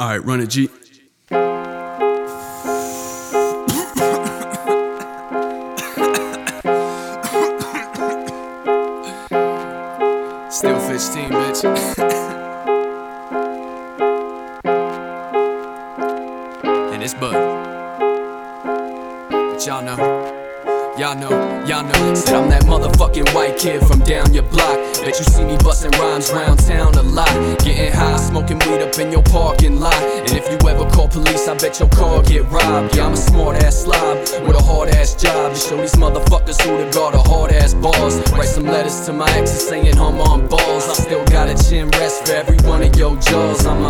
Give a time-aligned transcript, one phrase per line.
[0.00, 0.68] All right, run it, G.
[10.50, 11.64] Still Fish team, bitch.
[16.92, 17.32] and it's Bud.
[19.30, 20.37] But y'all know.
[20.98, 21.30] Y'all know,
[21.64, 22.14] y'all know.
[22.14, 24.74] Said I'm that motherfucking white kid from down your block.
[24.98, 27.30] Bet you see me busting rhymes round town a lot.
[27.62, 29.94] Getting high, smoking weed up in your parking lot.
[29.94, 32.96] And if you ever call police, I bet your car get robbed.
[32.96, 36.60] Yeah, I'm a smart ass slob with a hard ass job to show these motherfuckers
[36.62, 38.18] who to guard a hard ass balls.
[38.32, 40.88] Write some letters to my exes saying hum on balls.
[40.90, 43.64] I still got a chin rest for every one of your jaws.
[43.66, 43.87] I'm a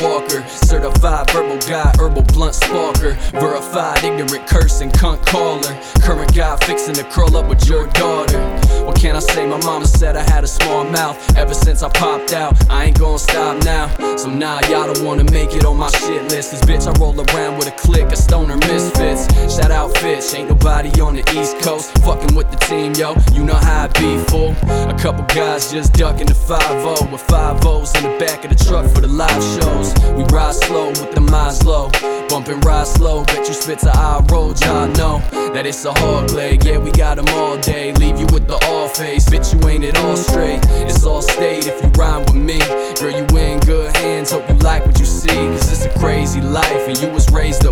[0.00, 0.46] Walker.
[0.48, 3.14] Certified verbal guy, herbal blunt sparker.
[3.32, 5.74] Verified ignorant cursing cunt caller.
[6.02, 8.40] Current guy fixing to curl up with your daughter.
[8.84, 9.46] What can I say?
[9.46, 12.54] My mama said I had a small mouth ever since I popped out.
[12.70, 13.88] I ain't gonna stop now.
[14.16, 16.52] So nah, y'all don't wanna make it on my shit list.
[16.52, 19.19] Cause bitch, I roll around with a clique of stoner misfits.
[19.60, 21.92] Shout out Fitch, ain't nobody on the East Coast.
[21.98, 23.14] Fucking with the team, yo.
[23.34, 24.56] You know how I be, fool.
[24.88, 28.64] A couple guys just ducking the 5 with 5 O's in the back of the
[28.64, 29.92] truck for the live shows.
[30.16, 31.90] We ride slow with the minds low.
[32.30, 35.20] Bumpin' ride slow, bet you spit to our road, y'all know
[35.52, 36.58] that it's a hard play.
[36.62, 37.92] Yeah, we got 'em all day.
[37.94, 40.60] Leave you with the all face, bitch, you ain't it all straight.
[40.88, 42.60] It's all state if you rhyme with me.
[43.00, 45.28] Girl, you in good hands, hope you like what you see.
[45.28, 47.66] Cause it's a crazy life, and you was raised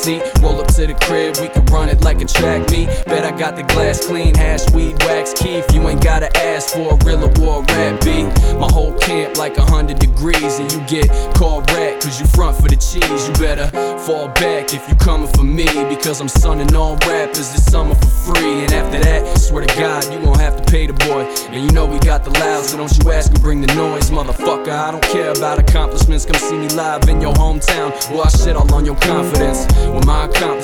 [0.00, 0.22] seat.
[0.40, 2.88] Roll up to the crib, we can run it like a track meet.
[3.06, 5.64] Bet I got the glass clean, hash, weed, wax, keef.
[5.72, 8.26] You ain't gotta ask for a real or rap beat.
[8.58, 12.56] My whole camp like a hundred degrees, and you get called rat cause you front
[12.56, 13.28] for the cheese.
[13.28, 17.64] You better fall back if you coming for me, because I'm sunning all rappers this
[17.66, 18.64] summer for free.
[18.64, 21.22] And after that, swear to God, you gon' have to pay the boy.
[21.52, 24.10] And you know we got the loud, so don't you ask me bring the noise,
[24.10, 24.72] motherfucker.
[24.72, 26.24] I don't care about accomplishments.
[26.24, 27.90] Come see me live in your hometown.
[28.10, 29.66] Well, I shit all on your confidence.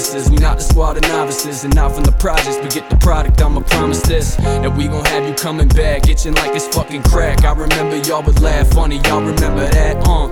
[0.07, 2.97] Accomplices, we not the squad of novices, and not from the projects, but get the
[2.99, 3.43] product.
[3.43, 7.43] I'ma promise this that we gon' have you coming back, itching like it's fucking crack.
[7.45, 10.29] I remember y'all would laugh funny, y'all remember that, uh.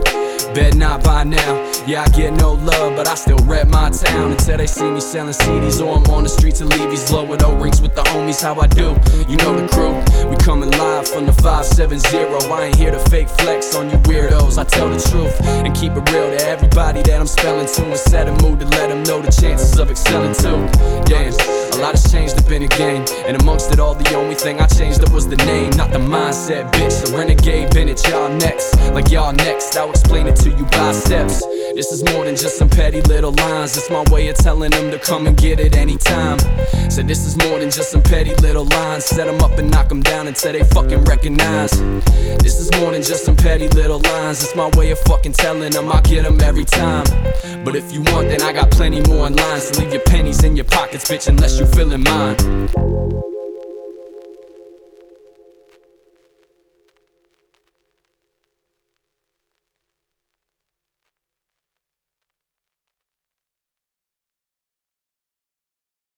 [0.55, 1.73] Bet not by now.
[1.89, 5.01] Yeah, I get no love, but I still rep my town until they see me
[5.01, 8.03] selling CDs or I'm on the streets of Levy's low with O rings with the
[8.03, 8.41] homies.
[8.41, 8.95] How I do?
[9.29, 9.84] You know the crew.
[11.77, 12.53] We coming live from the 570.
[12.55, 14.59] I ain't here to fake flex on you weirdos.
[14.59, 17.99] I tell the truth and keep it real to everybody that I'm spelling to and
[17.99, 20.71] set a mood to let them know the chances of excelling too.
[21.05, 24.37] Damn, a lot has changed up in the game, and amongst it all, the only
[24.37, 27.05] thing I changed up was the name, not the mindset, bitch.
[27.05, 29.77] The renegade Bennett, y'all next, like y'all next.
[29.77, 31.43] I'll explain it to you by steps.
[31.75, 33.77] This is more than just some petty little lines.
[33.77, 36.39] It's my way of telling them to come and get it anytime.
[36.89, 39.07] So this is more than just some petty little lines.
[39.07, 41.73] Set them up and knock them down until they fucking recognize.
[42.39, 44.45] This is more than just some petty little lines.
[44.45, 47.07] It's my way of fucking telling them I'll get them every time.
[47.65, 49.65] But if you want, then I got plenty more in lines.
[49.65, 53.34] So leave your pennies in your pockets, bitch, unless you feeling mine.